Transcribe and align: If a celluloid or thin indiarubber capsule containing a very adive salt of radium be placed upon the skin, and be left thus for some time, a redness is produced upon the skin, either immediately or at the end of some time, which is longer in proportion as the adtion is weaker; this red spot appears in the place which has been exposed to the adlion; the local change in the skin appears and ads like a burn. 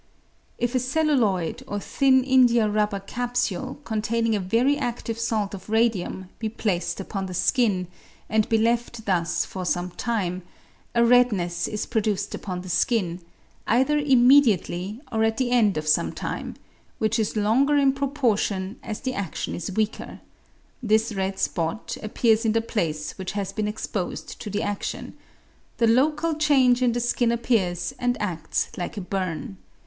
If 0.57 0.73
a 0.73 0.79
celluloid 0.79 1.61
or 1.67 1.79
thin 1.79 2.23
indiarubber 2.23 3.05
capsule 3.05 3.77
containing 3.83 4.35
a 4.35 4.39
very 4.39 4.77
adive 4.77 5.19
salt 5.19 5.53
of 5.53 5.69
radium 5.69 6.27
be 6.39 6.49
placed 6.49 6.99
upon 6.99 7.27
the 7.27 7.35
skin, 7.35 7.87
and 8.27 8.49
be 8.49 8.57
left 8.57 9.05
thus 9.05 9.45
for 9.45 9.63
some 9.63 9.91
time, 9.91 10.41
a 10.95 11.05
redness 11.05 11.67
is 11.67 11.85
produced 11.85 12.33
upon 12.33 12.61
the 12.63 12.67
skin, 12.69 13.21
either 13.67 13.99
immediately 13.99 14.99
or 15.11 15.23
at 15.23 15.37
the 15.37 15.51
end 15.51 15.77
of 15.77 15.87
some 15.87 16.11
time, 16.13 16.55
which 16.97 17.19
is 17.19 17.37
longer 17.37 17.75
in 17.75 17.93
proportion 17.93 18.79
as 18.81 19.01
the 19.01 19.13
adtion 19.13 19.53
is 19.53 19.71
weaker; 19.71 20.19
this 20.81 21.13
red 21.13 21.37
spot 21.37 21.95
appears 22.01 22.43
in 22.43 22.53
the 22.53 22.59
place 22.61 23.15
which 23.19 23.33
has 23.33 23.53
been 23.53 23.67
exposed 23.67 24.41
to 24.41 24.49
the 24.49 24.61
adlion; 24.63 25.13
the 25.77 25.85
local 25.85 26.33
change 26.33 26.81
in 26.81 26.91
the 26.93 26.99
skin 26.99 27.31
appears 27.31 27.93
and 27.99 28.19
ads 28.19 28.69
like 28.75 28.97
a 28.97 29.01
burn. 29.01 29.57